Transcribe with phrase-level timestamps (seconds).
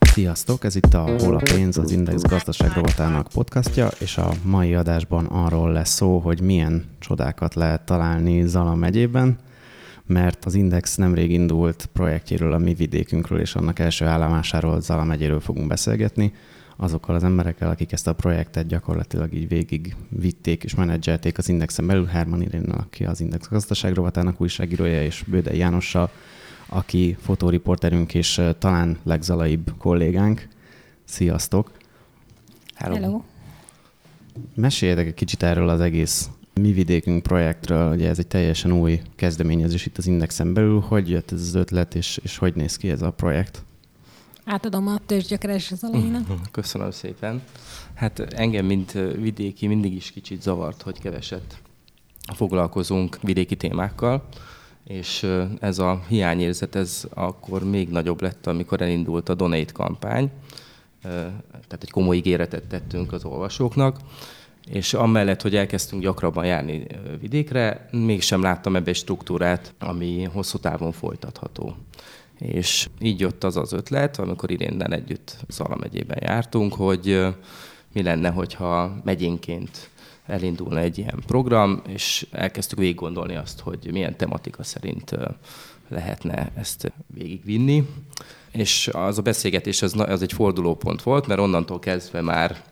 [0.00, 4.74] Sziasztok, ez itt a Hol a pénz, az Index gazdaság rovatának podcastja, és a mai
[4.74, 9.38] adásban arról lesz szó, hogy milyen csodákat lehet találni Zala megyében,
[10.06, 15.40] mert az Index nemrég indult projektjéről, a mi vidékünkről és annak első állomásáról Zala megyéről
[15.40, 16.32] fogunk beszélgetni,
[16.76, 21.86] azokkal az emberekkel, akik ezt a projektet gyakorlatilag így végig vitték és menedzselték az Indexen
[21.86, 26.10] belül, Herman Irénnel, aki az Index gazdaság rovatának újságírója, és Bődei Jánossal,
[26.68, 30.48] aki fotóriporterünk és talán legzalaibb kollégánk.
[31.04, 31.70] Sziasztok!
[32.74, 32.94] Hello!
[32.94, 33.22] Hello.
[34.54, 39.86] Meséljetek egy kicsit erről az egész mi vidékünk projektről, ugye ez egy teljesen új kezdeményezés
[39.86, 43.02] itt az Indexen belül, hogy jött ez az ötlet, és, és hogy néz ki ez
[43.02, 43.64] a projekt?
[44.44, 46.20] Átadom a tőzsgyökeres az Alina.
[46.50, 47.42] Köszönöm szépen.
[47.94, 51.58] Hát engem, mint vidéki, mindig is kicsit zavart, hogy keveset
[52.34, 54.28] foglalkozunk vidéki témákkal,
[54.84, 55.26] és
[55.60, 60.30] ez a hiányérzet, ez akkor még nagyobb lett, amikor elindult a Donate kampány,
[61.02, 63.98] tehát egy komoly ígéretet tettünk az olvasóknak,
[64.66, 66.86] és amellett, hogy elkezdtünk gyakrabban járni
[67.20, 71.76] vidékre, mégsem láttam ebbe egy struktúrát, ami hosszú távon folytatható.
[72.38, 77.26] És így jött az az ötlet, amikor Irénnel együtt Zala megyében jártunk, hogy
[77.92, 79.90] mi lenne, hogyha megyénként
[80.26, 85.16] elindulna egy ilyen program, és elkezdtük végig gondolni azt, hogy milyen tematika szerint
[85.88, 87.88] lehetne ezt végigvinni.
[88.50, 92.62] És az a beszélgetés az, az egy fordulópont volt, mert onnantól kezdve már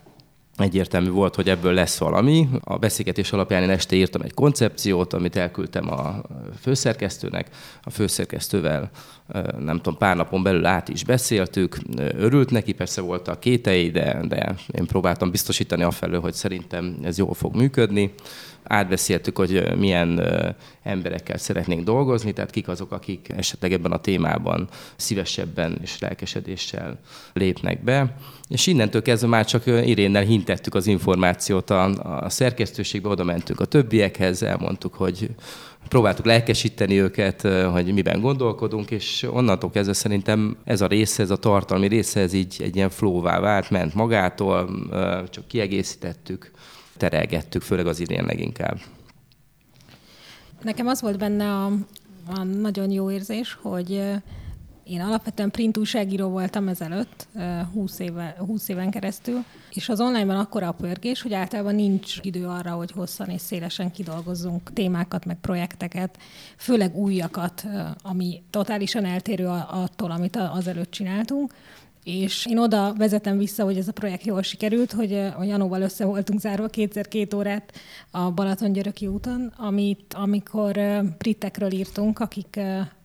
[0.56, 2.48] egyértelmű volt, hogy ebből lesz valami.
[2.60, 6.22] A beszélgetés alapján én este írtam egy koncepciót, amit elküldtem a
[6.60, 7.48] főszerkesztőnek.
[7.82, 8.90] A főszerkesztővel
[9.58, 14.24] nem tudom, pár napon belül át is beszéltük, örült neki, persze volt a kétei, de,
[14.28, 18.14] de én próbáltam biztosítani afelől, hogy szerintem ez jól fog működni
[18.64, 20.22] átbeszéltük, hogy milyen
[20.82, 26.98] emberekkel szeretnénk dolgozni, tehát kik azok, akik esetleg ebben a témában szívesebben és lelkesedéssel
[27.32, 28.16] lépnek be.
[28.48, 31.84] És innentől kezdve már csak Irénnel hintettük az információt a,
[32.24, 35.30] a szerkesztőségbe, oda mentünk a többiekhez, elmondtuk, hogy
[35.88, 37.42] próbáltuk lelkesíteni őket,
[37.72, 42.32] hogy miben gondolkodunk, és onnantól kezdve szerintem ez a része, ez a tartalmi része, ez
[42.32, 44.70] így egy ilyen flóvá vált, ment magától,
[45.30, 46.50] csak kiegészítettük
[47.08, 48.78] terelgettük, főleg az idén leginkább.
[50.62, 51.66] Nekem az volt benne a,
[52.26, 53.90] a nagyon jó érzés, hogy
[54.84, 57.28] én alapvetően print újságíró voltam ezelőtt,
[57.72, 62.46] 20, éve, 20 éven keresztül, és az online-ban akkora a pörgés, hogy általában nincs idő
[62.46, 66.18] arra, hogy hosszan és szélesen kidolgozzunk témákat, meg projekteket,
[66.56, 67.64] főleg újakat,
[68.02, 71.54] ami totálisan eltérő attól, amit azelőtt csináltunk.
[72.04, 76.04] És én oda vezetem vissza, hogy ez a projekt jól sikerült, hogy a Janóval össze
[76.04, 77.72] voltunk zárva kétszer két órát
[78.10, 80.80] a Balaton-Györöki úton, amit, amikor
[81.18, 82.60] britekről írtunk, akik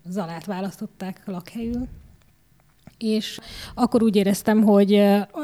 [0.10, 1.88] Zalát választották lakhelyül.
[2.98, 3.40] És
[3.76, 4.94] akkor úgy éreztem, hogy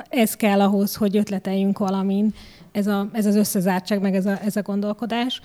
[0.10, 2.34] ez kell ahhoz, hogy ötleteljünk valamin,
[2.72, 5.42] ez, a, ez az összezártság, meg ez a, ez a gondolkodás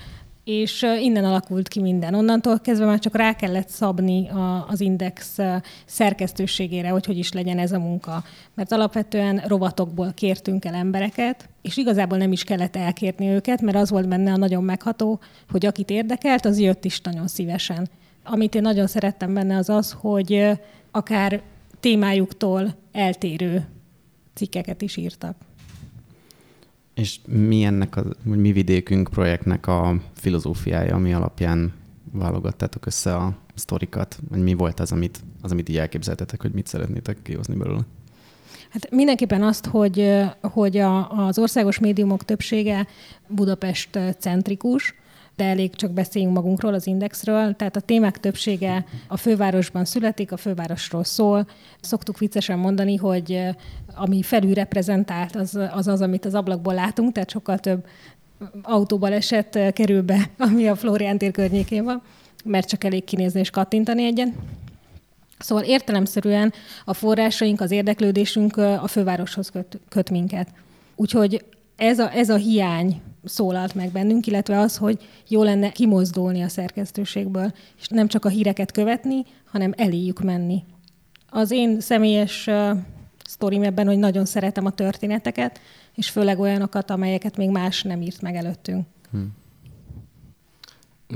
[0.48, 2.14] és innen alakult ki minden.
[2.14, 5.38] Onnantól kezdve már csak rá kellett szabni a, az Index
[5.86, 8.24] szerkesztőségére, hogy hogy is legyen ez a munka.
[8.54, 13.90] Mert alapvetően rovatokból kértünk el embereket, és igazából nem is kellett elkérni őket, mert az
[13.90, 15.20] volt benne a nagyon megható,
[15.50, 17.88] hogy akit érdekelt, az jött is nagyon szívesen.
[18.24, 20.50] Amit én nagyon szerettem benne az az, hogy
[20.90, 21.42] akár
[21.80, 23.66] témájuktól eltérő
[24.34, 25.47] cikkeket is írtak.
[26.98, 31.72] És mi ennek a mi vidékünk projektnek a filozófiája, ami alapján
[32.12, 34.18] válogattátok össze a sztorikat?
[34.30, 37.80] Vagy mi volt az, amit, az, amit így elképzeltetek, hogy mit szeretnétek kihozni belőle?
[38.70, 40.10] Hát mindenképpen azt, hogy,
[40.40, 42.86] hogy a, az országos médiumok többsége
[43.28, 44.94] Budapest centrikus,
[45.38, 47.56] de elég csak beszéljünk magunkról, az indexről.
[47.56, 51.48] Tehát a témák többsége a fővárosban születik, a fővárosról szól.
[51.80, 53.40] Szoktuk viccesen mondani, hogy
[53.94, 57.86] ami felül reprezentált, az az, az amit az ablakból látunk, tehát sokkal több
[58.62, 62.02] autóbal esett eh, kerül be, ami a Florián tér környékén van,
[62.44, 64.34] mert csak elég kinézni és kattintani egyen.
[65.38, 66.52] Szóval értelemszerűen
[66.84, 70.48] a forrásaink, az érdeklődésünk a fővároshoz köt, köt minket.
[70.96, 71.44] Úgyhogy
[71.76, 76.48] ez a, ez a hiány szólalt meg bennünk, illetve az, hogy jó lenne kimozdulni a
[76.48, 80.64] szerkesztőségből, és nem csak a híreket követni, hanem eléjük menni.
[81.30, 82.70] Az én személyes uh,
[83.24, 85.60] sztorim ebben, hogy nagyon szeretem a történeteket,
[85.94, 88.86] és főleg olyanokat, amelyeket még más nem írt meg előttünk.
[89.10, 89.36] Hmm.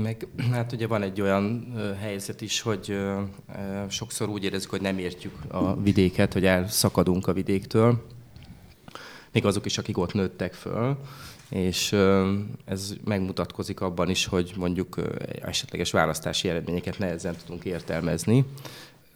[0.01, 4.69] Meg hát ugye van egy olyan ö, helyzet is, hogy ö, ö, sokszor úgy érezzük,
[4.69, 8.03] hogy nem értjük a vidéket, hogy elszakadunk a vidéktől
[9.33, 10.97] még azok is, akik ott nőttek föl,
[11.53, 11.95] és
[12.65, 14.95] ez megmutatkozik abban is, hogy mondjuk
[15.41, 18.45] esetleges választási eredményeket nehezen tudunk értelmezni.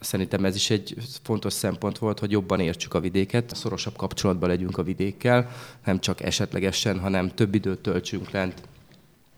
[0.00, 4.78] Szerintem ez is egy fontos szempont volt, hogy jobban értsük a vidéket, szorosabb kapcsolatban legyünk
[4.78, 5.50] a vidékkel,
[5.84, 8.62] nem csak esetlegesen, hanem több időt töltsünk lent,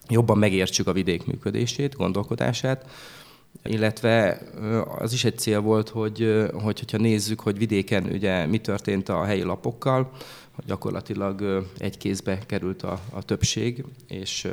[0.08, 2.90] jobban megértsük a vidék működését, gondolkodását,
[3.64, 4.40] illetve
[4.98, 9.24] az is egy cél volt, hogy, hogy hogyha nézzük, hogy vidéken ugye mi történt a
[9.24, 10.10] helyi lapokkal,
[10.50, 14.48] hogy gyakorlatilag egy kézbe került a, a többség, és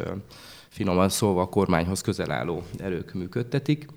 [0.69, 3.87] finoman szólva a kormányhoz közel álló erők működtetik,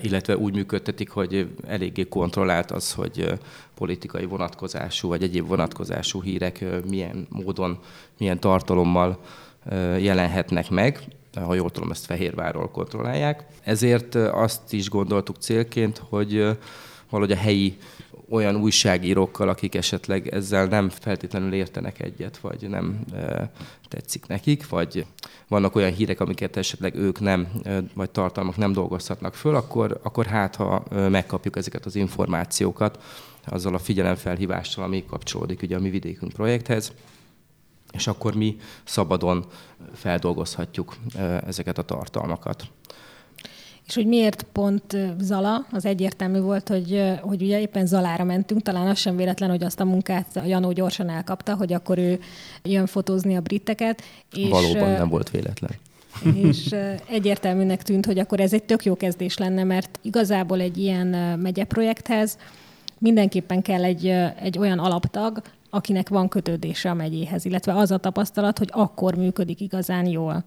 [0.00, 3.38] illetve úgy működtetik, hogy eléggé kontrollált az, hogy
[3.74, 7.78] politikai vonatkozású vagy egyéb vonatkozású hírek milyen módon,
[8.18, 9.20] milyen tartalommal
[9.98, 11.02] jelenhetnek meg
[11.34, 13.44] ha jól tudom, ezt Fehérvárról kontrollálják.
[13.62, 16.58] Ezért azt is gondoltuk célként, hogy
[17.10, 17.78] valahogy a helyi
[18.30, 23.50] olyan újságírókkal, akik esetleg ezzel nem feltétlenül értenek egyet, vagy nem e,
[23.88, 25.06] tetszik nekik, vagy
[25.48, 30.26] vannak olyan hírek, amiket esetleg ők nem, e, vagy tartalmak nem dolgozhatnak föl, akkor, akkor
[30.26, 32.98] hát, ha megkapjuk ezeket az információkat,
[33.44, 36.92] azzal a figyelemfelhívással, ami kapcsolódik ugye a mi vidékünk projekthez,
[37.92, 39.44] és akkor mi szabadon
[39.94, 40.96] feldolgozhatjuk
[41.46, 42.64] ezeket a tartalmakat.
[43.86, 48.86] És hogy miért pont Zala, az egyértelmű volt, hogy, hogy ugye éppen Zalára mentünk, talán
[48.86, 52.20] az sem véletlen, hogy azt a munkát Janó gyorsan elkapta, hogy akkor ő
[52.62, 54.02] jön fotózni a britteket.
[54.32, 55.70] És, Valóban nem volt véletlen.
[56.34, 56.74] És
[57.08, 61.06] egyértelműnek tűnt, hogy akkor ez egy tök jó kezdés lenne, mert igazából egy ilyen
[61.38, 62.38] megyeprojekthez
[62.98, 64.06] mindenképpen kell egy,
[64.42, 69.60] egy olyan alaptag, akinek van kötődése a megyéhez, illetve az a tapasztalat, hogy akkor működik
[69.60, 70.44] igazán jól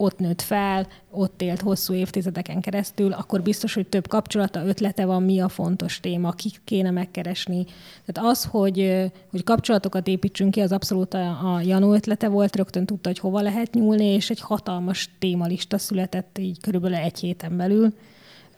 [0.00, 5.22] ott nőtt fel, ott élt hosszú évtizedeken keresztül, akkor biztos, hogy több kapcsolata, ötlete van,
[5.22, 7.64] mi a fontos téma, kik kéne megkeresni.
[8.04, 12.86] Tehát az, hogy, hogy kapcsolatokat építsünk ki, az abszolút a, a Janó ötlete volt, rögtön
[12.86, 17.92] tudta, hogy hova lehet nyúlni, és egy hatalmas témalista született így körülbelül egy héten belül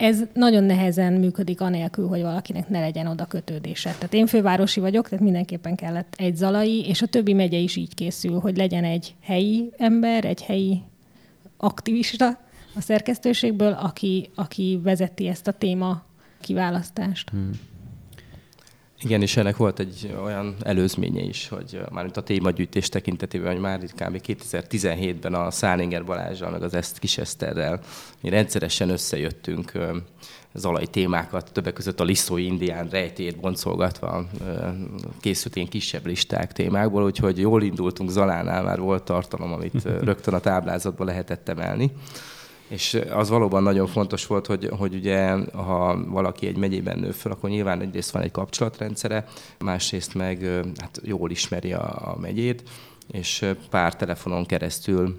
[0.03, 3.91] ez nagyon nehezen működik anélkül, hogy valakinek ne legyen oda kötődése.
[3.91, 7.95] Tehát én fővárosi vagyok, tehát mindenképpen kellett egy zalai, és a többi megye is így
[7.95, 10.83] készül, hogy legyen egy helyi ember, egy helyi
[11.57, 12.27] aktivista
[12.75, 16.05] a szerkesztőségből, aki, aki vezeti ezt a téma
[16.41, 17.31] kiválasztást.
[17.31, 17.51] Hmm.
[19.05, 23.83] Igen, és ennek volt egy olyan előzménye is, hogy már a témagyűjtés tekintetében, hogy már
[23.83, 24.21] itt kb.
[24.27, 27.81] 2017-ben a Szálinger Balázsral, meg az Ezt Kiseszterrel
[28.21, 29.73] mi rendszeresen összejöttünk
[30.55, 34.27] zalai témákat, többek között a liszói indián rejtét boncolgatva
[35.21, 40.41] készült ilyen kisebb listák témákból, úgyhogy jól indultunk Zalánál, már volt tartalom, amit rögtön a
[40.41, 41.93] táblázatba lehetett emelni.
[42.69, 47.33] És az valóban nagyon fontos volt, hogy, hogy ugye, ha valaki egy megyében nő föl,
[47.33, 49.25] akkor nyilván egyrészt van egy kapcsolatrendszere,
[49.59, 50.43] másrészt meg
[50.77, 52.63] hát jól ismeri a, a megyét,
[53.11, 55.19] és pár telefonon keresztül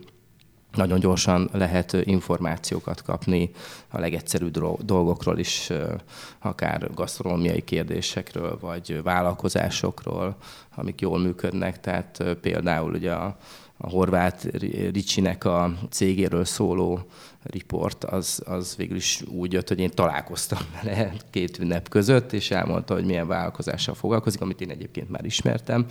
[0.76, 3.52] nagyon gyorsan lehet információkat kapni
[3.90, 5.70] a legegyszerűbb dolgokról is,
[6.40, 10.36] akár gasztronómiai kérdésekről, vagy vállalkozásokról,
[10.76, 11.80] amik jól működnek.
[11.80, 13.38] Tehát például ugye a,
[13.78, 14.48] a horvát
[14.92, 17.00] Ricsinek a cégéről szóló
[17.44, 22.52] riport, az, az végül is úgy jött, hogy én találkoztam vele két ünnep között, és
[22.52, 25.86] elmondta, hogy milyen vállalkozással foglalkozik, amit én egyébként már ismertem,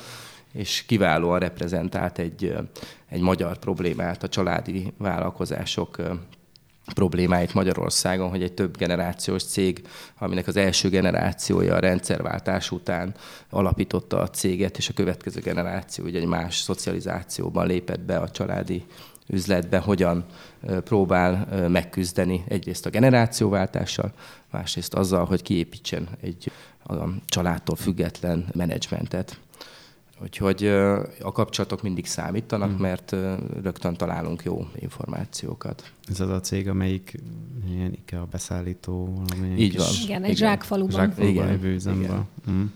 [0.53, 2.55] és kiválóan reprezentált egy,
[3.09, 5.97] egy magyar problémát, a családi vállalkozások
[6.93, 9.83] problémáit Magyarországon, hogy egy több generációs cég,
[10.19, 13.15] aminek az első generációja a rendszerváltás után
[13.51, 18.85] alapította a céget, és a következő generáció ugye egy más szocializációban lépett be a családi
[19.27, 20.25] üzletbe, hogyan
[20.85, 24.13] próbál megküzdeni egyrészt a generációváltással,
[24.51, 26.51] másrészt azzal, hogy kiépítsen egy
[26.87, 26.95] a
[27.27, 29.39] családtól független menedzsmentet.
[30.23, 30.67] Úgyhogy
[31.21, 32.81] a kapcsolatok mindig számítanak, hmm.
[32.81, 33.17] mert
[33.63, 35.93] rögtön találunk jó információkat.
[36.09, 37.15] Ez az a cég, amelyik
[37.71, 39.23] ilyen IKEA beszállító?
[39.57, 39.87] Így van.
[40.05, 40.95] Igen, egy zsákfaluban.
[40.95, 42.29] Zsákfaluban lévő üzemben.
[42.45, 42.73] Hmm.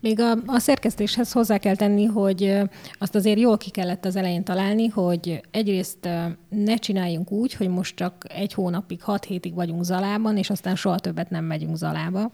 [0.00, 2.56] Még a, a szerkesztéshez hozzá kell tenni, hogy
[2.98, 6.08] azt azért jól ki kellett az elején találni, hogy egyrészt
[6.48, 10.98] ne csináljunk úgy, hogy most csak egy hónapig, hat hétig vagyunk Zalában, és aztán soha
[10.98, 12.32] többet nem megyünk Zalába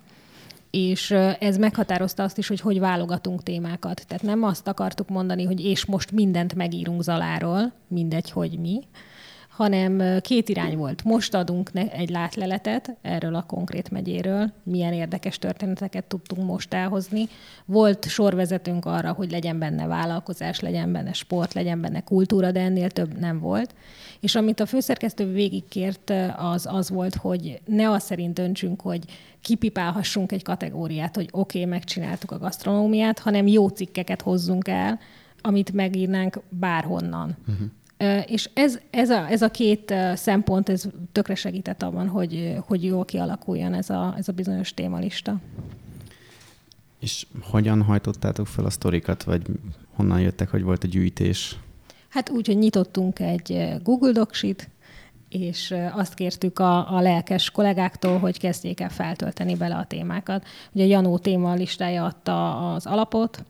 [0.75, 4.05] és ez meghatározta azt is, hogy hogy válogatunk témákat.
[4.07, 8.81] Tehát nem azt akartuk mondani, hogy és most mindent megírunk Zaláról, mindegy, hogy mi,
[9.57, 11.05] hanem két irány volt.
[11.05, 17.29] Most adunk egy látleletet erről a konkrét megyéről, milyen érdekes történeteket tudtunk most elhozni.
[17.65, 22.91] Volt sorvezetőnk arra, hogy legyen benne vállalkozás, legyen benne sport, legyen benne kultúra, de ennél
[22.91, 23.75] több nem volt.
[24.21, 29.05] És amit a főszerkesztő végigkért, az az volt, hogy ne azt szerint döntsünk, hogy
[29.41, 34.99] kipipálhassunk egy kategóriát, hogy oké, okay, megcsináltuk a gasztronómiát, hanem jó cikkeket hozzunk el,
[35.41, 37.37] amit megírnánk bárhonnan.
[37.49, 37.67] Uh-huh.
[38.27, 43.05] És ez, ez, a, ez a két szempont, ez tökre segített abban, hogy, hogy jól
[43.05, 45.41] kialakuljon ez a, ez a bizonyos témalista.
[46.99, 49.43] És hogyan hajtottátok fel a sztorikat, vagy
[49.95, 51.57] honnan jöttek, hogy volt a gyűjtés?
[52.09, 54.69] Hát úgy, hogy nyitottunk egy Google Docsit,
[55.29, 60.47] és azt kértük a, a lelkes kollégáktól, hogy kezdjék el feltölteni bele a témákat.
[60.73, 63.45] Ugye a Janó téma listája adta az alapot,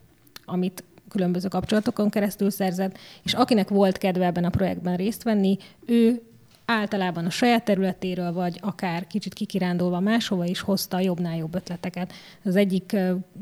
[0.44, 0.84] amit
[1.14, 5.56] különböző kapcsolatokon keresztül szerzett, és akinek volt kedve ebben a projektben részt venni,
[5.87, 6.23] ő
[6.66, 12.12] általában a saját területéről, vagy akár kicsit kikirándulva máshova is hozta jobbnál jobb ötleteket.
[12.44, 12.97] Az egyik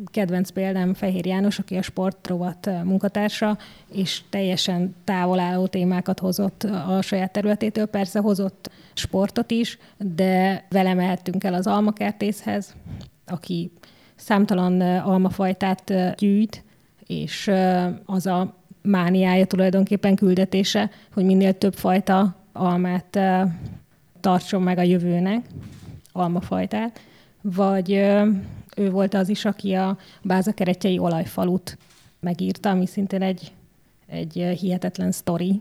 [0.05, 3.59] kedvenc példám Fehér János, aki a sportrovat munkatársa,
[3.93, 7.87] és teljesen távolálló témákat hozott a saját területétől.
[7.87, 12.75] Persze hozott sportot is, de vele mehettünk el az almakertészhez,
[13.27, 13.71] aki
[14.17, 16.65] számtalan almafajtát gyűjt,
[17.21, 17.51] és
[18.05, 23.19] az a mániája tulajdonképpen küldetése, hogy minél több fajta almát
[24.21, 25.47] tartson meg a jövőnek,
[26.13, 27.01] almafajtát,
[27.41, 27.93] vagy
[28.77, 31.79] ő volt az is, aki a Bázakeretjei olajfalut
[32.21, 33.53] megírta, ami szintén egy,
[34.07, 35.61] egy hihetetlen sztori.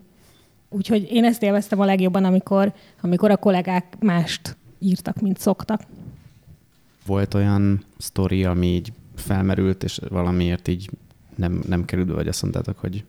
[0.68, 5.82] Úgyhogy én ezt élveztem a legjobban, amikor, amikor a kollégák mást írtak, mint szoktak.
[7.06, 10.90] Volt olyan sztori, ami így felmerült, és valamiért így
[11.36, 13.04] nem, nem került be, vagy azt mondtátok, hogy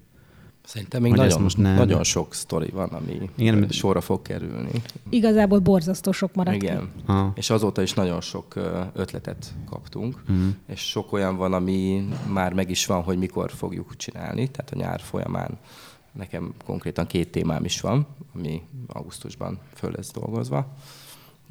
[0.66, 1.76] Szerintem még nagyon, most nem...
[1.76, 4.72] nagyon sok sztori van, ami Igen, sorra fog kerülni.
[5.10, 6.90] Igazából borzasztó sok maradt Igen.
[7.06, 7.32] Ha.
[7.36, 8.54] És azóta is nagyon sok
[8.94, 10.46] ötletet kaptunk, uh-huh.
[10.68, 14.52] és sok olyan van, ami már meg is van, hogy mikor fogjuk csinálni.
[14.52, 15.58] Tehát a nyár folyamán
[16.12, 20.74] nekem konkrétan két témám is van, ami augusztusban föl lesz dolgozva.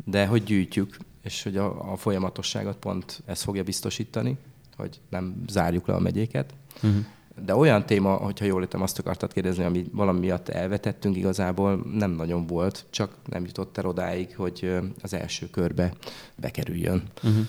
[0.04, 4.36] De hogy gyűjtjük, és hogy a, a folyamatosságot pont ez fogja biztosítani,
[4.76, 6.54] hogy nem zárjuk le a megyéket.
[6.76, 7.04] Uh-huh.
[7.44, 12.10] De olyan téma, hogyha jól értem, azt akartad kérdezni, ami valami miatt elvetettünk, igazából nem
[12.10, 15.92] nagyon volt, csak nem jutott el odáig, hogy az első körbe
[16.34, 17.02] bekerüljön.
[17.22, 17.46] Uh-huh.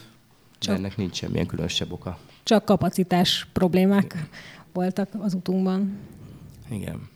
[0.60, 2.18] Csak, ennek nincs semmilyen különösebb oka.
[2.44, 4.28] Csak kapacitás problémák Igen.
[4.74, 5.98] voltak az utunkban.
[6.70, 7.10] Igen.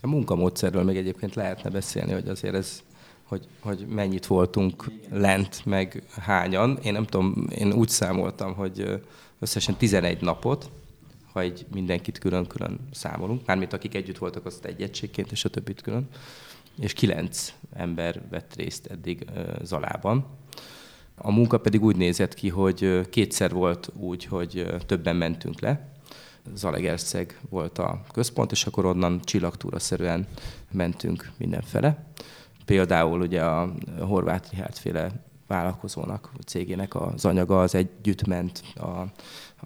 [0.00, 2.82] A munkamódszerről még egyébként lehetne beszélni, hogy azért ez
[3.26, 6.78] hogy, hogy mennyit voltunk lent, meg hányan.
[6.82, 9.02] Én nem tudom, én úgy számoltam, hogy
[9.38, 10.70] összesen 11 napot,
[11.36, 15.80] ha egy mindenkit külön-külön számolunk, mármint akik együtt voltak, azt egy egységként, és a többit
[15.80, 16.08] külön,
[16.80, 19.24] és kilenc ember vett részt eddig
[19.62, 20.26] Zalában.
[21.14, 25.92] A munka pedig úgy nézett ki, hogy kétszer volt úgy, hogy többen mentünk le,
[26.54, 30.26] Zalegerszeg volt a központ, és akkor onnan csillagtúra-szerűen
[30.72, 32.06] mentünk mindenfele.
[32.64, 39.00] Például ugye a Horváth Rihárd féle vállalkozónak, cégének az anyaga az együtt ment a,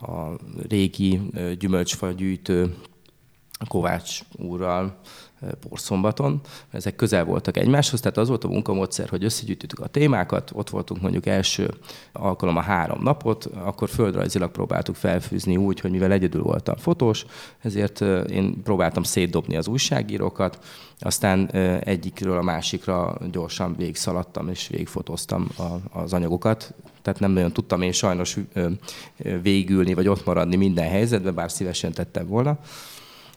[0.06, 1.20] a régi
[1.58, 2.76] gyümölcsfa gyűjtő
[3.68, 5.00] Kovács úrral
[5.68, 6.40] Porszombaton.
[6.70, 11.00] Ezek közel voltak egymáshoz, tehát az volt a munkamódszer, hogy összegyűjtöttük a témákat, ott voltunk
[11.00, 11.74] mondjuk első
[12.12, 17.24] alkalom a három napot, akkor földrajzilag próbáltuk felfűzni úgy, hogy mivel egyedül voltam fotós,
[17.60, 20.58] ezért én próbáltam szétdobni az újságírókat,
[20.98, 25.48] aztán egyikről a másikra gyorsan végigszaladtam és végigfotóztam
[25.92, 28.36] az anyagokat, tehát nem nagyon tudtam én sajnos
[29.42, 32.58] végülni, vagy ott maradni minden helyzetben, bár szívesen tettem volna.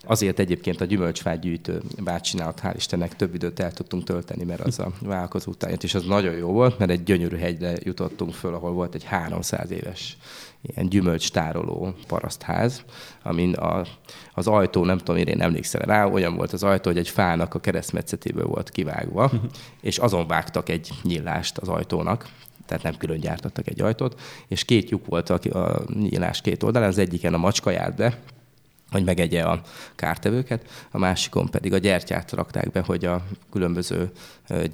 [0.05, 4.91] Azért egyébként a gyümölcsfágyűjtő bácsinálat, hál' Istennek több időt el tudtunk tölteni, mert az a
[5.00, 8.95] vállalkozó után és az nagyon jó volt, mert egy gyönyörű hegyre jutottunk föl, ahol volt
[8.95, 10.17] egy 300 éves
[10.62, 12.83] ilyen gyümölcstároló parasztház,
[13.24, 13.86] amin a,
[14.33, 17.60] az ajtó, nem tudom, én emlékszem rá, olyan volt az ajtó, hogy egy fának a
[17.60, 19.31] keresztmetszetéből volt kivágva,
[19.81, 22.29] és azon vágtak egy nyílást az ajtónak,
[22.65, 26.89] tehát nem külön gyártottak egy ajtót, és két lyuk volt a, a nyílás két oldalán,
[26.89, 28.19] az egyiken a macska járt be,
[28.93, 29.62] hogy megegye a
[29.95, 34.12] kártevőket, a másikon pedig a gyertyát rakták be, hogy a különböző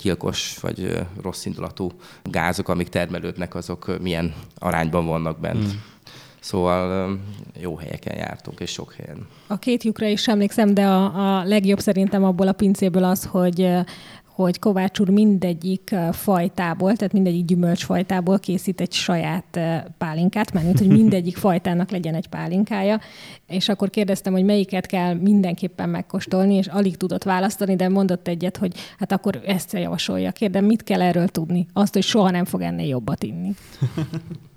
[0.02, 1.92] gyilkos vagy rossz indulatú
[2.24, 5.66] gázok, amik termelődnek, azok milyen arányban vannak bent.
[5.66, 5.78] Mm.
[6.40, 7.18] Szóval
[7.60, 9.28] jó helyeken jártunk, és sok helyen.
[9.48, 13.70] A két lyukra is emlékszem, de a, a legjobb szerintem abból a pincéből az, hogy
[14.44, 19.60] hogy Kovács úr mindegyik fajtából, tehát mindegyik gyümölcsfajtából készít egy saját
[19.98, 23.00] pálinkát, mert hogy mindegyik fajtának legyen egy pálinkája,
[23.48, 28.58] és akkor kérdeztem, hogy melyiket kell mindenképpen megkóstolni, és alig tudott választani, de mondott egyet,
[28.58, 30.32] hogy hát akkor ezt javasolja.
[30.32, 31.68] Kérdem, mit kell erről tudni?
[31.74, 33.54] Azt, hogy soha nem fog ennél jobbat inni.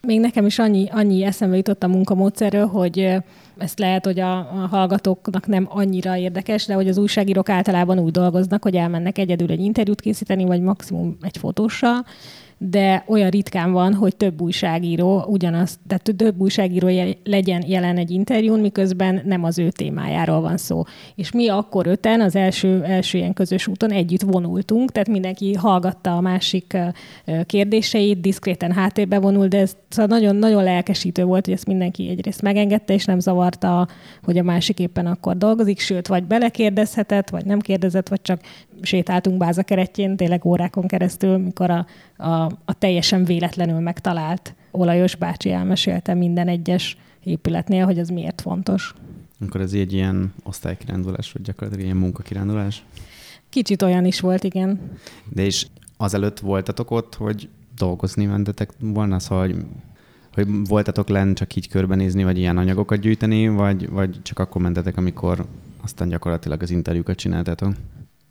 [0.00, 3.16] Még nekem is annyi, annyi eszembe jutott a munkamódszerről, hogy
[3.58, 8.10] ezt lehet, hogy a, a hallgatóknak nem annyira érdekes, de hogy az újságírók általában úgy
[8.10, 12.04] dolgoznak, hogy elmennek egyedül egy interjút készíteni, vagy maximum egy fotóssal,
[12.58, 18.60] de olyan ritkán van, hogy több újságíró ugyanaz, tehát több újságíró legyen jelen egy interjún,
[18.60, 20.82] miközben nem az ő témájáról van szó.
[21.14, 26.16] És mi akkor öten az első, első ilyen közös úton együtt vonultunk, tehát mindenki hallgatta
[26.16, 26.76] a másik
[27.46, 32.42] kérdéseit, diszkréten háttérbe vonul, de ez szóval nagyon, nagyon lelkesítő volt, hogy ezt mindenki egyrészt
[32.42, 33.88] megengedte, és nem zavarta,
[34.22, 38.40] hogy a másik éppen akkor dolgozik, sőt, vagy belekérdezhetett, vagy nem kérdezett, vagy csak
[38.82, 42.30] sétáltunk Báza keretjén, tényleg órákon keresztül, mikor a, a,
[42.64, 48.94] a teljesen véletlenül megtalált olajos bácsi elmesélte minden egyes épületnél, hogy az miért fontos.
[49.46, 52.84] Akkor ez egy ilyen osztálykirándulás, vagy gyakorlatilag ilyen munkakirándulás?
[53.48, 54.80] Kicsit olyan is volt, igen.
[55.28, 55.66] De és
[55.96, 59.56] azelőtt voltatok ott, hogy dolgozni mentetek volna, szóval hogy,
[60.34, 64.96] hogy voltatok lenn csak így körbenézni, vagy ilyen anyagokat gyűjteni, vagy, vagy csak akkor mentetek,
[64.96, 65.46] amikor
[65.82, 67.72] aztán gyakorlatilag az interjúkat csináltatok?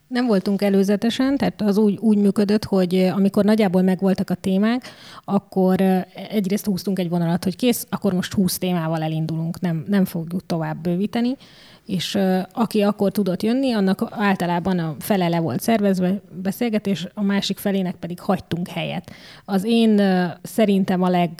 [0.07, 4.83] Nem voltunk előzetesen, tehát az úgy, úgy működött, hogy amikor nagyjából megvoltak a témák,
[5.23, 5.81] akkor
[6.29, 10.77] egyrészt húztunk egy vonalat, hogy kész, akkor most 20 témával elindulunk, nem, nem fogjuk tovább
[10.77, 11.35] bővíteni,
[11.85, 17.21] és uh, aki akkor tudott jönni, annak általában a fele le volt szervezve beszélgetés, a
[17.21, 19.11] másik felének pedig hagytunk helyet.
[19.45, 20.01] Az én
[20.41, 21.31] szerintem a leg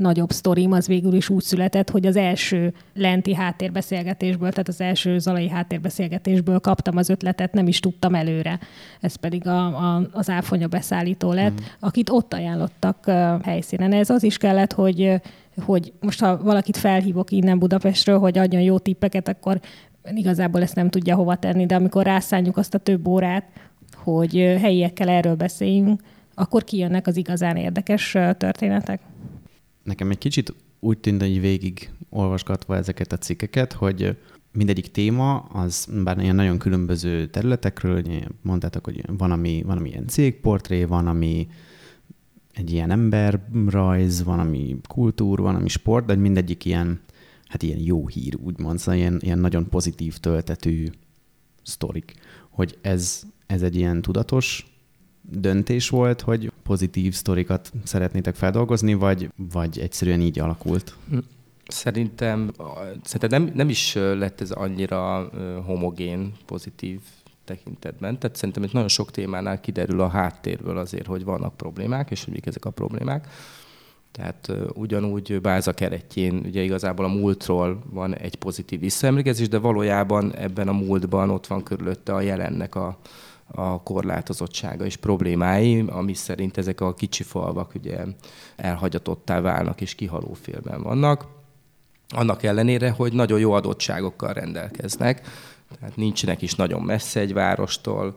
[0.00, 5.18] nagyobb sztorim az végül is úgy született, hogy az első lenti háttérbeszélgetésből, tehát az első
[5.18, 8.58] zalai háttérbeszélgetésből kaptam az ötletet, nem is tudtam előre.
[9.00, 11.64] Ez pedig a, a, az áfonya beszállító lett, mm.
[11.80, 13.10] akit ott ajánlottak
[13.42, 13.92] helyszínen.
[13.92, 15.20] Ez az is kellett, hogy
[15.64, 19.60] hogy most ha valakit felhívok innen Budapestről, hogy adjon jó tippeket, akkor
[20.14, 23.44] igazából ezt nem tudja hova tenni, de amikor rászálljuk azt a több órát,
[23.96, 26.00] hogy helyiekkel erről beszéljünk,
[26.34, 29.00] akkor kijönnek az igazán érdekes történetek
[29.82, 34.16] nekem egy kicsit úgy tűnt, hogy végig olvasgatva ezeket a cikkeket, hogy
[34.52, 38.02] mindegyik téma, az bár ilyen nagyon különböző területekről,
[38.42, 41.48] mondtátok, hogy van, ami, van, ami ilyen cégportré, van, ami
[42.52, 47.00] egy ilyen emberrajz, van, ami kultúr, van, ami sport, de mindegyik ilyen,
[47.44, 50.86] hát ilyen jó hír, úgymond, szóval ilyen, ilyen nagyon pozitív töltetű
[51.62, 52.14] sztorik.
[52.50, 54.69] Hogy ez, ez egy ilyen tudatos
[55.22, 60.96] döntés volt, hogy pozitív sztorikat szeretnétek feldolgozni, vagy, vagy egyszerűen így alakult?
[61.66, 62.50] Szerintem,
[63.02, 65.30] szerintem nem, nem is lett ez annyira
[65.64, 67.00] homogén, pozitív
[67.44, 68.18] tekintetben.
[68.18, 72.32] Tehát szerintem itt nagyon sok témánál kiderül a háttérből azért, hogy vannak problémák, és hogy
[72.32, 73.28] mik ezek a problémák.
[74.12, 80.34] Tehát uh, ugyanúgy Báza keretjén ugye igazából a múltról van egy pozitív visszaemlékezés, de valójában
[80.34, 82.98] ebben a múltban ott van körülötte a jelennek a,
[83.52, 87.98] a korlátozottsága és problémái, ami szerint ezek a kicsi falvak ugye
[88.56, 91.26] elhagyatottá válnak és kihaló félben vannak.
[92.08, 95.26] Annak ellenére, hogy nagyon jó adottságokkal rendelkeznek,
[95.78, 98.16] tehát nincsenek is nagyon messze egy várostól,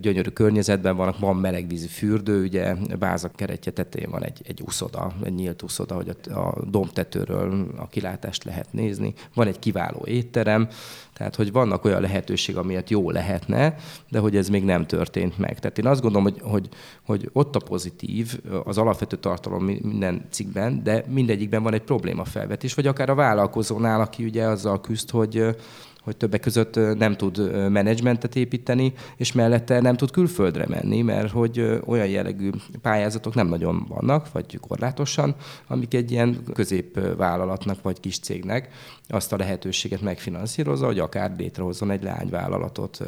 [0.00, 5.34] gyönyörű környezetben vannak, van melegvízi fürdő, ugye Báza keretje tetején van egy, egy uszoda, egy
[5.34, 9.14] nyílt uszoda, hogy a, a dombtetőről a kilátást lehet nézni.
[9.34, 10.68] Van egy kiváló étterem,
[11.12, 13.76] tehát hogy vannak olyan lehetőség, amilyet jó lehetne,
[14.10, 15.58] de hogy ez még nem történt meg.
[15.58, 16.68] Tehát én azt gondolom, hogy, hogy,
[17.02, 22.74] hogy ott a pozitív, az alapvető tartalom minden cikkben, de mindegyikben van egy probléma felvetés,
[22.74, 25.56] vagy akár a vállalkozónál, aki ugye azzal küzd, hogy
[26.02, 31.80] hogy többek között nem tud menedzsmentet építeni, és mellette nem tud külföldre menni, mert hogy
[31.84, 32.50] olyan jellegű
[32.82, 35.34] pályázatok nem nagyon vannak, vagy korlátosan,
[35.66, 38.68] amik egy ilyen középvállalatnak vagy kis cégnek
[39.08, 42.98] azt a lehetőséget megfinanszírozza, hogy akár létrehozzon egy leányvállalatot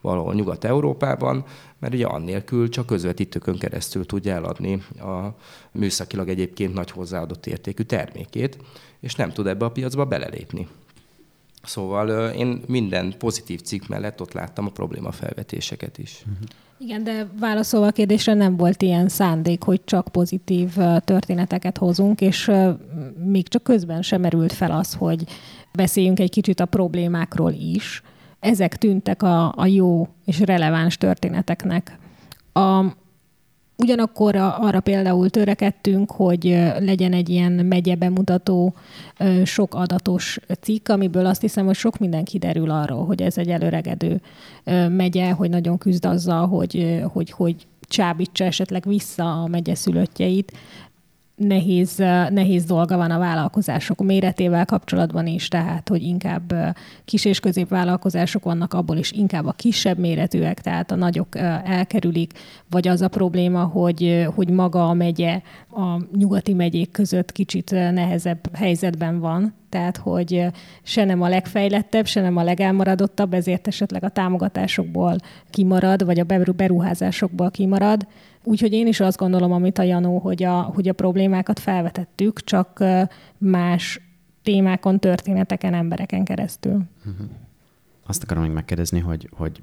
[0.00, 1.44] valahol Nyugat-Európában,
[1.78, 5.36] mert ugye annélkül csak közvetítőkön keresztül tudja eladni a
[5.72, 8.58] műszakilag egyébként nagy hozzáadott értékű termékét,
[9.00, 10.68] és nem tud ebbe a piacba belelépni.
[11.66, 16.22] Szóval én minden pozitív cikk mellett ott láttam a probléma felvetéseket is.
[16.24, 16.34] Mhm.
[16.78, 22.50] Igen, de válaszolva a kérdésre nem volt ilyen szándék, hogy csak pozitív történeteket hozunk, és
[23.24, 25.24] még csak közben sem merült fel az, hogy
[25.72, 28.02] beszéljünk egy kicsit a problémákról is.
[28.40, 31.98] Ezek tűntek a, a jó és releváns történeteknek.
[32.52, 32.84] A,
[33.78, 36.44] Ugyanakkor arra például törekedtünk, hogy
[36.78, 38.74] legyen egy ilyen megye bemutató,
[39.44, 44.20] sok adatos cikk, amiből azt hiszem, hogy sok minden kiderül arról, hogy ez egy előregedő
[44.88, 50.52] megye, hogy nagyon küzd azzal, hogy, hogy, hogy csábítsa esetleg vissza a megye szülöttjeit,
[51.36, 51.96] nehéz,
[52.30, 56.54] nehéz dolga van a vállalkozások méretével kapcsolatban is, tehát hogy inkább
[57.04, 62.32] kis és középvállalkozások vannak, abból is inkább a kisebb méretűek, tehát a nagyok elkerülik,
[62.70, 68.56] vagy az a probléma, hogy, hogy maga a megye a nyugati megyék között kicsit nehezebb
[68.56, 70.46] helyzetben van, tehát hogy
[70.82, 75.16] se nem a legfejlettebb, se nem a legelmaradottabb, ezért esetleg a támogatásokból
[75.50, 76.24] kimarad, vagy a
[76.56, 78.06] beruházásokból kimarad,
[78.48, 82.84] Úgyhogy én is azt gondolom, amit a Janó, hogy a, hogy a problémákat felvetettük, csak
[83.38, 84.00] más
[84.42, 86.82] témákon, történeteken, embereken keresztül.
[86.98, 87.26] Uh-huh.
[88.06, 89.62] Azt akarom még megkérdezni, hogy, hogy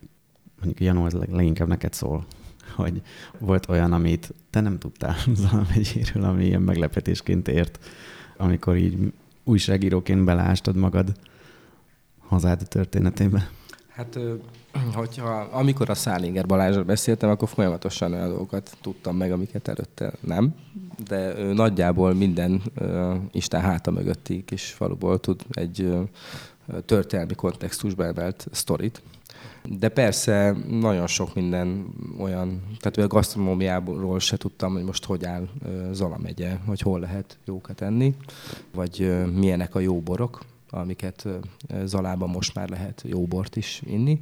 [0.56, 2.26] mondjuk Janó, ez leginkább neked szól,
[2.76, 3.02] hogy
[3.39, 7.80] volt olyan, amit te nem tudtál Zalamegyéről, ami ilyen meglepetésként ért,
[8.38, 11.13] amikor így újságíróként beleástad magad
[12.19, 13.50] hazád történetébe.
[13.88, 14.19] Hát
[14.94, 20.56] hogyha amikor a Szálinger Balázsra beszéltem, akkor folyamatosan olyan dolgokat tudtam meg, amiket előtte nem.
[21.08, 26.02] De ő nagyjából minden uh, Isten háta mögötti kis faluból tud egy uh,
[26.86, 29.02] történelmi kontextusba emelt sztorit.
[29.64, 35.48] De persze nagyon sok minden olyan, tehát a gasztronómiáról se tudtam, hogy most hogy áll
[35.92, 38.16] Zala megye, hogy hol lehet jókat enni,
[38.74, 40.40] vagy milyenek a jó borok,
[40.74, 41.28] amiket
[41.84, 44.22] Zalában most már lehet jó bort is inni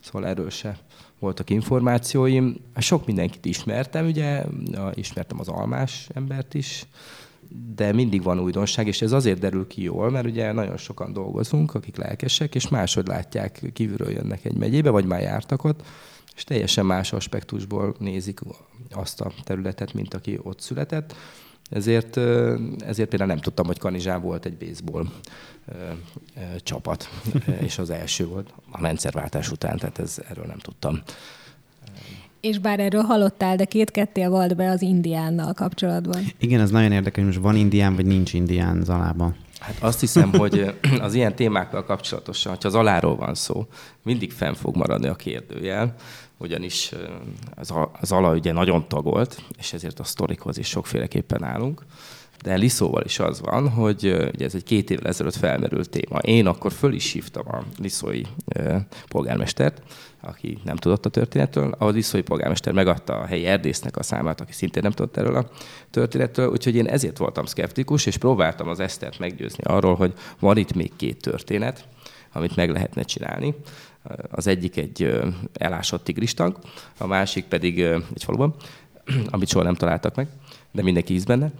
[0.00, 0.78] szóval erről se
[1.18, 2.56] voltak információim.
[2.76, 4.44] Sok mindenkit ismertem, ugye,
[4.94, 6.86] ismertem az almás embert is,
[7.74, 11.74] de mindig van újdonság, és ez azért derül ki jól, mert ugye nagyon sokan dolgozunk,
[11.74, 15.82] akik lelkesek, és máshogy látják, kívülről jönnek egy megyébe, vagy már jártak ott,
[16.36, 18.40] és teljesen más aspektusból nézik
[18.90, 21.14] azt a területet, mint aki ott született.
[21.70, 22.16] Ezért,
[22.86, 25.06] ezért például nem tudtam, hogy Kanizsán volt egy baseball
[26.62, 27.08] csapat,
[27.60, 31.02] és az első volt a rendszerváltás után, tehát ez, erről nem tudtam.
[32.40, 36.20] És bár erről hallottál, de két-kettél volt be az indiánnal kapcsolatban.
[36.38, 39.36] Igen, ez nagyon érdekes, most van indián, vagy nincs indián Zalában.
[39.58, 43.66] Hát azt hiszem, hogy az ilyen témákkal kapcsolatosan, hogyha az aláról van szó,
[44.02, 45.94] mindig fenn fog maradni a kérdőjel,
[46.38, 46.92] ugyanis
[47.54, 51.84] az, az ala ugye nagyon tagolt, és ezért a sztorikhoz is sokféleképpen állunk.
[52.42, 56.18] De Liszóval is az van, hogy ugye ez egy két évvel ezelőtt felmerült téma.
[56.18, 58.22] Én akkor föl is hívtam a liszói
[59.08, 59.82] polgármestert,
[60.20, 61.74] aki nem tudott a történetről.
[61.78, 65.48] A liszói polgármester megadta a helyi erdésznek a számát, aki szintén nem tudott erről a
[65.90, 66.50] történetről.
[66.50, 70.92] Úgyhogy én ezért voltam szkeptikus, és próbáltam az Esztert meggyőzni arról, hogy van itt még
[70.96, 71.88] két történet,
[72.32, 73.54] amit meg lehetne csinálni.
[74.30, 75.20] Az egyik egy
[75.52, 76.58] elásott tigristank,
[76.98, 77.80] a másik pedig
[78.14, 78.54] egy faluban,
[79.30, 80.28] amit soha nem találtak meg
[80.72, 81.50] de mindenki hisz benne.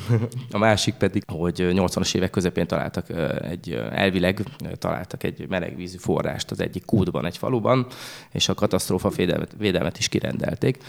[0.50, 3.06] A másik pedig, hogy 80-as évek közepén találtak
[3.42, 4.42] egy, elvileg
[4.78, 7.86] találtak egy melegvízű forrást az egyik kútban, egy faluban,
[8.32, 10.82] és a katasztrófa védelmet, védelmet is kirendelték.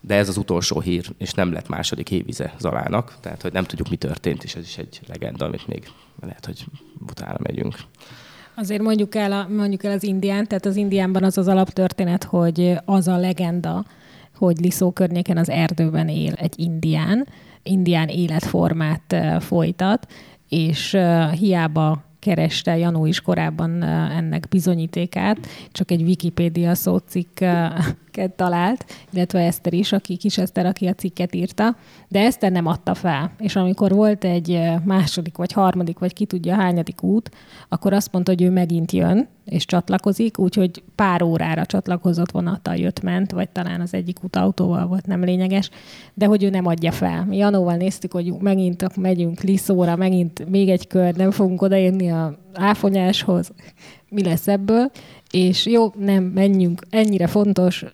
[0.00, 3.88] De ez az utolsó hír, és nem lett második hévize Zalának, tehát hogy nem tudjuk,
[3.88, 5.88] mi történt, és ez is egy legenda, amit még
[6.20, 6.64] lehet, hogy
[7.08, 7.76] utána megyünk.
[8.56, 12.78] Azért mondjuk el, a, mondjuk el az indián, tehát az indiánban az az alaptörténet, hogy
[12.84, 13.84] az a legenda,
[14.36, 17.26] hogy Liszó környéken az erdőben él egy indián,
[17.62, 20.06] indián életformát folytat,
[20.48, 20.98] és
[21.38, 25.38] hiába kereste Janó is korábban ennek bizonyítékát,
[25.72, 31.76] csak egy Wikipédia szócikket talált, illetve Eszter is, aki kis Eszter, aki a cikket írta,
[32.08, 33.32] de Eszter nem adta fel.
[33.38, 37.30] És amikor volt egy második, vagy harmadik, vagy ki tudja hányadik út,
[37.68, 43.32] akkor azt mondta, hogy ő megint jön, és csatlakozik, úgyhogy pár órára csatlakozott vonattal jött-ment,
[43.32, 45.70] vagy talán az egyik út autóval volt, nem lényeges,
[46.14, 47.24] de hogy ő nem adja fel.
[47.24, 52.38] Mi Janóval néztük, hogy megint megyünk Liszóra, megint még egy kör, nem fogunk odaérni a
[52.52, 53.52] áfonyáshoz,
[54.08, 54.90] mi lesz ebből,
[55.30, 57.84] és jó, nem, menjünk, ennyire fontos,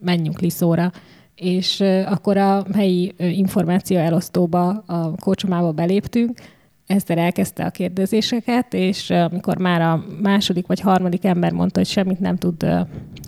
[0.00, 0.92] menjünk Liszóra.
[1.34, 6.40] És akkor a helyi információ elosztóba, a kocsmába beléptünk,
[6.86, 12.20] Eszter elkezdte a kérdezéseket, és amikor már a második vagy harmadik ember mondta, hogy semmit
[12.20, 12.62] nem tud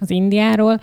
[0.01, 0.81] az Indiáról,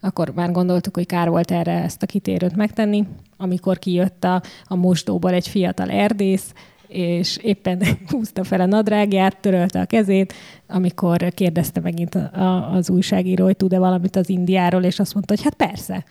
[0.00, 3.06] akkor már gondoltuk, hogy kár volt erre ezt a kitérőt megtenni.
[3.36, 6.52] Amikor kijött a, a mosdóból egy fiatal erdész,
[6.88, 10.34] és éppen húzta fel a nadrágját, törölte a kezét,
[10.66, 15.34] amikor kérdezte megint a, a, az újságíró, hogy tud-e valamit az Indiáról, és azt mondta,
[15.34, 16.04] hogy hát persze.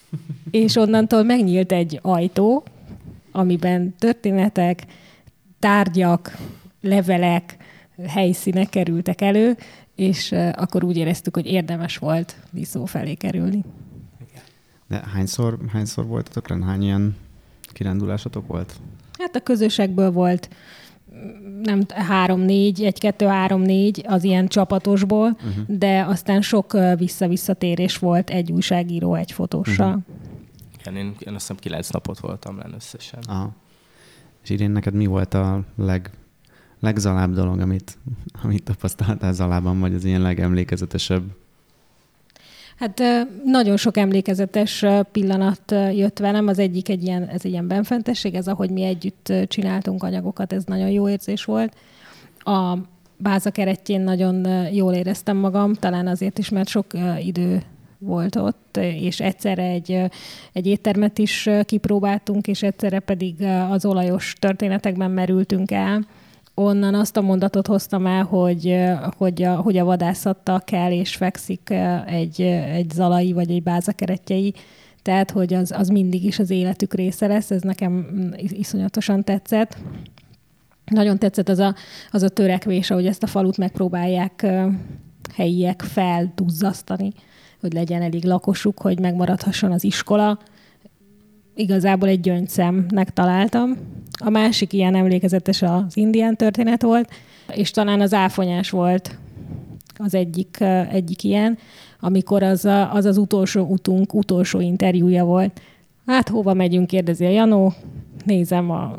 [0.50, 2.62] és onnantól megnyílt egy ajtó,
[3.32, 4.86] amiben történetek,
[5.62, 6.36] tárgyak,
[6.80, 7.56] levelek,
[8.06, 9.56] helyszínek kerültek elő,
[9.94, 13.64] és akkor úgy éreztük, hogy érdemes volt Liszó felé kerülni.
[14.88, 16.64] De hányszor, hányszor voltatok rend?
[16.64, 17.16] Hány ilyen
[17.72, 18.80] kirándulásatok volt?
[19.18, 20.48] Hát a közösekből volt
[21.62, 25.76] nem három-négy, egy-kettő-három-négy az ilyen csapatosból, uh-huh.
[25.78, 29.88] de aztán sok vissza-visszatérés volt egy újságíró, egy fotóssal.
[29.88, 30.02] Uh-huh.
[30.80, 33.20] Igen, én, én azt hiszem kilenc napot voltam lenn összesen.
[33.26, 33.50] Aha.
[34.42, 36.10] És Irén, neked mi volt a leg,
[36.80, 37.98] legzalább dolog, amit,
[38.42, 41.22] amit tapasztaltál Zalában, vagy az ilyen legemlékezetesebb?
[42.76, 43.02] Hát
[43.44, 46.46] nagyon sok emlékezetes pillanat jött velem.
[46.46, 50.64] Az egyik egy ilyen, ez egy ilyen benfentesség, ez ahogy mi együtt csináltunk anyagokat, ez
[50.64, 51.76] nagyon jó érzés volt.
[52.38, 52.76] A
[53.16, 56.86] báza keretjén nagyon jól éreztem magam, talán azért is, mert sok
[57.24, 57.62] idő
[58.04, 60.10] volt ott, és egyszerre egy,
[60.52, 66.06] egy éttermet is kipróbáltunk, és egyszerre pedig az olajos történetekben merültünk el.
[66.54, 68.80] Onnan azt a mondatot hoztam el, hogy,
[69.16, 71.70] hogy, a, hogy a vadászattal kell és fekszik
[72.06, 72.40] egy,
[72.72, 74.54] egy zalai vagy egy bázakeretjei,
[75.02, 79.76] tehát hogy az, az mindig is az életük része lesz, ez nekem iszonyatosan tetszett.
[80.84, 81.74] Nagyon tetszett az a,
[82.10, 84.46] az a törekvés, ahogy ezt a falut megpróbálják
[85.34, 87.12] helyiek felduzzasztani,
[87.62, 90.38] hogy legyen elég lakosuk, hogy megmaradhasson az iskola,
[91.54, 93.76] igazából egy gyöngyszemnek találtam.
[94.24, 97.10] A másik ilyen emlékezetes az indián történet volt,
[97.52, 99.18] és talán az áfonyás volt
[99.96, 101.58] az egyik, egyik ilyen,
[102.00, 105.60] amikor az, a, az az utolsó utunk, utolsó interjúja volt.
[106.06, 107.72] Hát hova megyünk, kérdezi a Janó,
[108.24, 108.96] nézem a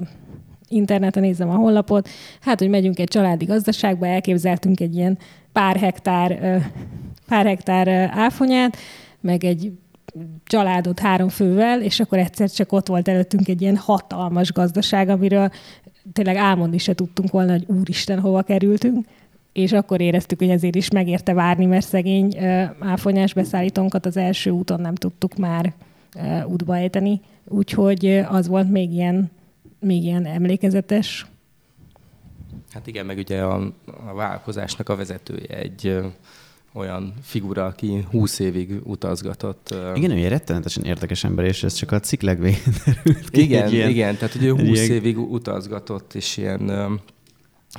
[0.67, 2.09] interneten, nézem a honlapot,
[2.41, 5.17] hát, hogy megyünk egy családi gazdaságba, elképzeltünk egy ilyen
[5.51, 6.61] pár hektár,
[7.27, 8.77] pár hektár áfonyát,
[9.21, 9.71] meg egy
[10.43, 15.51] családot három fővel, és akkor egyszer csak ott volt előttünk egy ilyen hatalmas gazdaság, amiről
[16.13, 19.05] tényleg álmodni se tudtunk volna, hogy úristen, hova kerültünk
[19.53, 22.37] és akkor éreztük, hogy ezért is megérte várni, mert szegény
[22.79, 25.73] áfonyás beszállítónkat az első úton nem tudtuk már
[26.45, 27.21] útba ejteni.
[27.47, 29.31] Úgyhogy az volt még ilyen,
[29.79, 31.25] még ilyen emlékezetes.
[32.71, 35.99] Hát igen, meg ugye a, a vállalkozásnak a vezetője egy
[36.73, 39.75] olyan figura, aki 20 évig utazgatott.
[39.95, 43.41] Igen, ő egy rettenetesen érdekes ember, és ez csak a cikk legvégén derült ki.
[43.41, 44.91] Igen, ilyen, igen, tehát ugye 20 ilyen...
[44.91, 46.71] évig utazgatott, és ilyen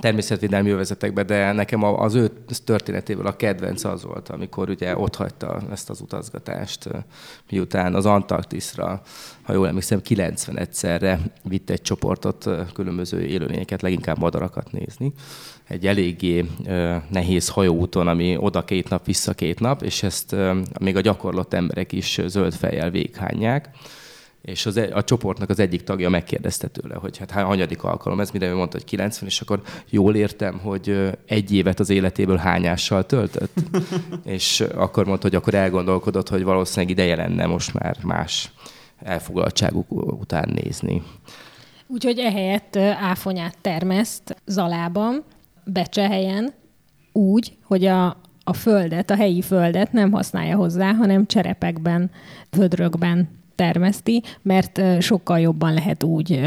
[0.01, 2.31] természetvédelmi övezetekbe, de nekem az ő
[2.65, 6.89] történetéből a kedvenc az volt, amikor ugye ott hagyta ezt az utazgatást,
[7.51, 9.03] miután az Antarktiszra,
[9.43, 15.13] ha jól emlékszem, 90 egyszerre vitt egy csoportot különböző élőlényeket, leginkább madarakat nézni.
[15.69, 16.45] Egy eléggé
[17.09, 20.37] nehéz hajóúton, ami oda két nap, vissza két nap, és ezt
[20.81, 23.71] még a gyakorlott emberek is zöld fejjel véghányják
[24.45, 28.31] és az, e- a csoportnak az egyik tagja megkérdezte tőle, hogy hát hanyadik alkalom ez,
[28.31, 33.07] mire ő mondta, hogy 90, és akkor jól értem, hogy egy évet az életéből hányással
[33.07, 33.53] töltött.
[34.25, 38.53] és akkor mondta, hogy akkor elgondolkodott, hogy valószínűleg ideje lenne most már más
[39.03, 41.03] elfoglaltságuk után nézni.
[41.87, 45.25] Úgyhogy ehelyett áfonyát termeszt Zalában,
[45.65, 46.53] Becsehelyen,
[47.13, 48.07] úgy, hogy a,
[48.45, 52.11] a földet, a helyi földet nem használja hozzá, hanem cserepekben,
[52.51, 56.41] vödrökben termeszti, mert sokkal jobban lehet úgy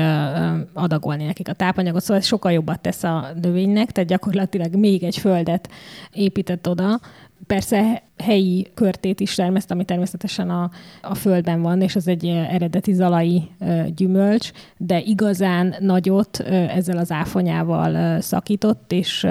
[0.73, 5.17] adagolni nekik a tápanyagot, szóval ez sokkal jobbat tesz a növénynek, tehát gyakorlatilag még egy
[5.17, 5.69] földet
[6.11, 6.99] épített oda,
[7.47, 10.69] Persze helyi körtét is termeszt, ami természetesen a,
[11.01, 13.49] a földben van, és az egy eredeti zalai
[13.95, 19.27] gyümölcs, de igazán nagyot ezzel az áfonyával szakított, és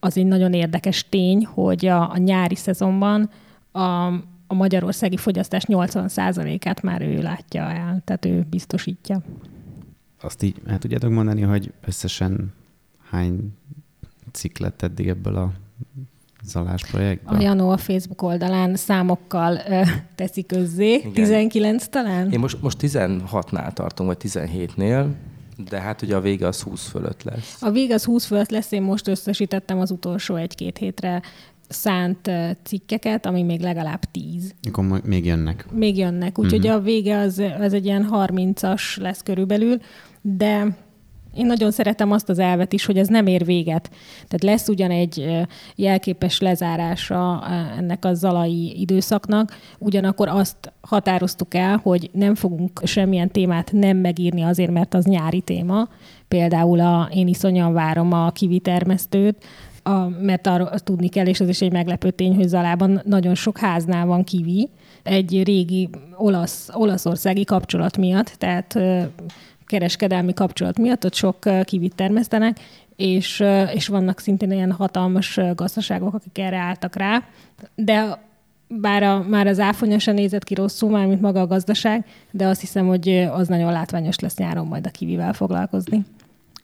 [0.00, 3.30] az egy nagyon érdekes tény, hogy a, a nyári szezonban
[3.72, 4.12] a,
[4.46, 9.22] a magyarországi fogyasztás 80%-át már ő látja el, tehát ő biztosítja.
[10.20, 12.52] Azt így el tudjátok mondani, hogy összesen
[13.10, 13.52] hány
[14.32, 15.52] cikk lett eddig ebből a
[16.42, 17.38] zalás projektből?
[17.38, 19.82] A Janó a Facebook oldalán számokkal ö,
[20.14, 20.94] teszi közzé.
[20.94, 21.12] Igen.
[21.12, 22.30] 19 talán?
[22.30, 25.06] Én most, most 16-nál tartom, vagy 17-nél,
[25.68, 27.62] de hát ugye a vége az 20 fölött lesz.
[27.62, 31.22] A vége az 20 fölött lesz, én most összesítettem az utolsó egy-két hétre
[31.68, 32.30] szánt
[32.62, 34.54] cikkeket, ami még legalább tíz.
[34.68, 35.66] Akkor még jönnek.
[35.72, 36.74] Még jönnek, úgyhogy uh-huh.
[36.74, 39.78] a vége az, az egy ilyen 30-as lesz körülbelül,
[40.20, 40.76] de
[41.36, 43.90] én nagyon szeretem azt az elvet is, hogy ez nem ér véget.
[44.14, 47.44] Tehát lesz ugyan egy jelképes lezárása
[47.78, 54.42] ennek a zalai időszaknak, ugyanakkor azt határoztuk el, hogy nem fogunk semmilyen témát nem megírni
[54.42, 55.88] azért, mert az nyári téma.
[56.28, 59.44] Például a, én iszonyan várom a kivitermesztőt,
[59.86, 63.58] a, mert arra tudni kell, és ez is egy meglepő tény, hogy Zalában nagyon sok
[63.58, 64.68] háznál van kivi,
[65.02, 68.78] egy régi olasz, olaszországi kapcsolat miatt, tehát
[69.66, 72.56] kereskedelmi kapcsolat miatt ott sok kivit termesztenek,
[72.96, 73.44] és,
[73.74, 77.22] és vannak szintén ilyen hatalmas gazdaságok, akik erre álltak rá,
[77.74, 78.18] de
[78.68, 82.46] bár a, már az áfonya sem nézett ki rosszul, már mint maga a gazdaság, de
[82.46, 86.04] azt hiszem, hogy az nagyon látványos lesz nyáron majd a kivivel foglalkozni.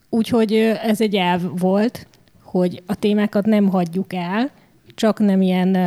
[0.09, 2.07] Úgyhogy ez egy elv volt,
[2.53, 4.51] hogy a témákat nem hagyjuk el,
[4.95, 5.77] csak nem ilyen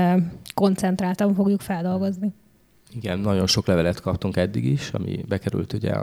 [0.55, 2.33] koncentráltan fogjuk feldolgozni.
[2.95, 5.95] Igen, nagyon sok levelet kaptunk eddig is, ami bekerült ugye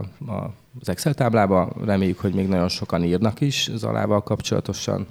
[0.80, 1.74] az Excel táblába.
[1.86, 5.08] Reméljük, hogy még nagyon sokan írnak is Zalával kapcsolatosan.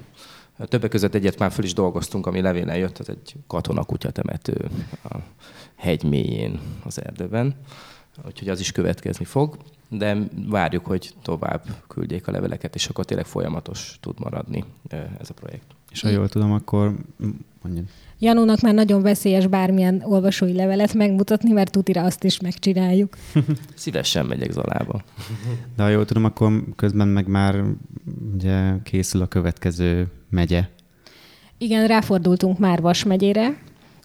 [0.59, 4.69] Többek között egyet már föl is dolgoztunk, ami levélen jött, az egy katona temető
[5.05, 5.17] a
[5.77, 7.55] hegy mélyén az erdőben.
[8.27, 9.57] Úgyhogy az is következni fog,
[9.88, 10.16] de
[10.48, 14.64] várjuk, hogy tovább küldjék a leveleket, és akkor tényleg folyamatos tud maradni
[15.20, 15.66] ez a projekt.
[15.90, 16.94] És ha jól tudom, akkor
[17.62, 17.85] mondjad.
[18.18, 23.16] Janónak már nagyon veszélyes bármilyen olvasói levelet megmutatni, mert tutira azt is megcsináljuk.
[23.75, 25.03] Szívesen megyek Zalába.
[25.77, 27.64] De ha jól tudom, akkor közben meg már
[28.35, 30.68] ugye készül a következő megye.
[31.59, 33.62] Igen, ráfordultunk már Vas megyére.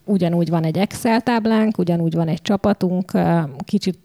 [0.08, 3.12] Ugyanúgy van egy Excel táblánk, ugyanúgy van egy csapatunk,
[3.65, 4.00] kicsit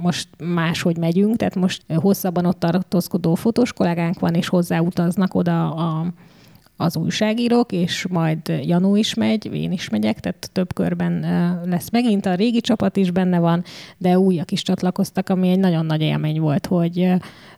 [0.00, 6.12] most máshogy megyünk, tehát most hosszabban ott tartózkodó fotós kollégánk van, és hozzáutaznak oda a
[6.80, 11.20] az újságírók, és majd Janó is megy, én is megyek, tehát több körben
[11.64, 12.26] lesz megint.
[12.26, 13.64] A régi csapat is benne van,
[13.96, 17.12] de újak is csatlakoztak, ami egy nagyon nagy élmény volt, hogy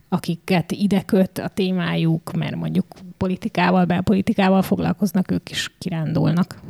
[0.09, 2.87] akiket ide köt a témájuk, mert mondjuk
[3.17, 6.61] politikával, belpolitikával foglalkoznak, ők is kirándulnak.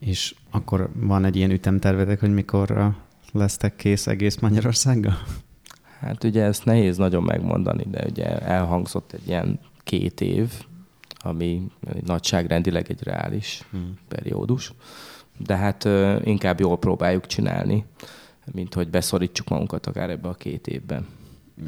[0.00, 2.94] És akkor van egy ilyen ütemtervetek, hogy mikor
[3.32, 5.18] lesztek kész egész Magyarországgal?
[6.00, 10.52] Hát ugye ezt nehéz nagyon megmondani, de ugye elhangzott egy ilyen két év,
[11.18, 11.70] ami
[12.04, 13.94] nagyságrendileg egy reális hmm.
[14.08, 14.72] periódus.
[15.38, 15.88] De hát
[16.24, 17.84] inkább jól próbáljuk csinálni,
[18.52, 21.06] mint hogy beszorítsuk magunkat akár ebbe a két évben.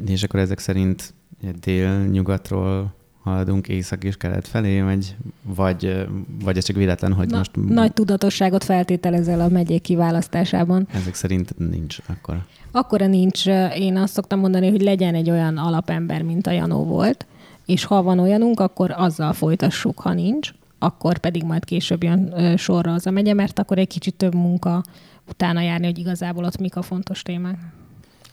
[0.07, 1.13] És akkor ezek szerint
[1.59, 6.07] dél-nyugatról haladunk észak és kelet felé, vagy, vagy,
[6.43, 7.51] vagy ez csak véletlen, hogy Na, most...
[7.55, 10.87] Nagy tudatosságot feltételezel a megyék kiválasztásában.
[10.93, 12.43] Ezek szerint nincs akkor.
[12.71, 13.45] Akkora nincs.
[13.75, 17.25] Én azt szoktam mondani, hogy legyen egy olyan alapember, mint a Janó volt,
[17.65, 22.93] és ha van olyanunk, akkor azzal folytassuk, ha nincs, akkor pedig majd később jön sorra
[22.93, 24.83] az a megye, mert akkor egy kicsit több munka
[25.29, 27.57] utána járni, hogy igazából ott mik a fontos témák.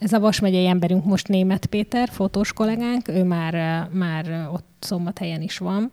[0.01, 5.43] Ez a Vas megyei emberünk most német Péter, fotós kollégánk, ő már, már ott szombathelyen
[5.43, 5.91] is van.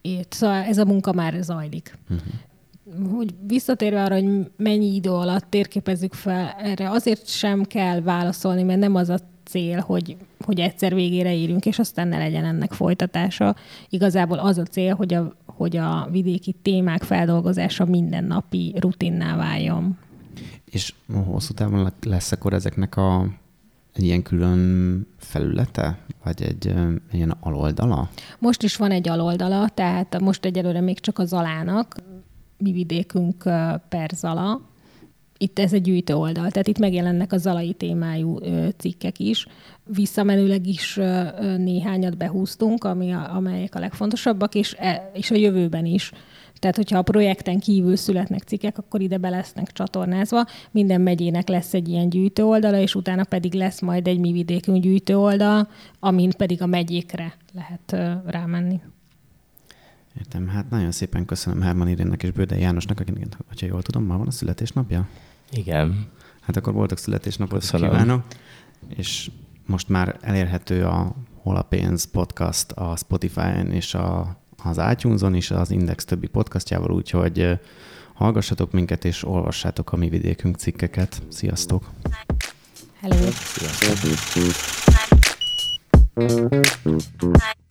[0.00, 1.98] Itt, szóval ez a munka már zajlik.
[2.10, 3.16] Uh-huh.
[3.16, 8.80] Hogy visszatérve arra, hogy mennyi idő alatt térképezzük fel, erre azért sem kell válaszolni, mert
[8.80, 13.56] nem az a cél, hogy, hogy egyszer végére érünk, és aztán ne legyen ennek folytatása.
[13.88, 19.98] Igazából az a cél, hogy a, hogy a vidéki témák feldolgozása mindennapi rutinná váljon.
[20.76, 20.94] És
[21.26, 23.28] hosszú távon lesz akkor ezeknek a
[23.94, 26.74] egy ilyen külön felülete, vagy egy,
[27.12, 28.10] ilyen aloldala?
[28.38, 31.96] Most is van egy aloldala, tehát most egyelőre még csak a Zalának,
[32.58, 33.42] mi vidékünk
[33.88, 34.60] per Zala,
[35.38, 38.38] itt ez egy gyűjtő oldal, tehát itt megjelennek a zalai témájú
[38.76, 39.46] cikkek is.
[39.84, 41.00] Visszamenőleg is
[41.56, 46.12] néhányat behúztunk, ami a, amelyek a legfontosabbak, és, e, és a jövőben is.
[46.58, 50.44] Tehát, hogyha a projekten kívül születnek cikkek, akkor ide be lesznek csatornázva.
[50.70, 54.82] Minden megyének lesz egy ilyen gyűjtő oldala, és utána pedig lesz majd egy mi vidékünk
[54.82, 55.68] gyűjtő oldal,
[56.00, 58.80] amin pedig a megyékre lehet rámenni.
[60.18, 64.18] Értem, hát nagyon szépen köszönöm Herman Irénnek és Bődei Jánosnak, akinek, hogyha jól tudom, ma
[64.18, 65.08] van a születésnapja?
[65.50, 66.06] Igen.
[66.40, 67.90] Hát akkor voltak születésnapot Köszönöm.
[67.90, 68.24] kívánok,
[68.88, 69.30] és
[69.66, 71.14] most már elérhető a
[71.46, 76.90] Hol a pénz podcast a Spotify-on és a, az iTunes-on is, az Index többi podcastjával,
[76.90, 77.58] úgyhogy
[78.14, 81.22] hallgassatok minket és olvassátok a mi vidékünk cikkeket.
[81.28, 81.90] Sziasztok!
[83.00, 83.16] Hello!
[86.14, 87.65] Sziasztok!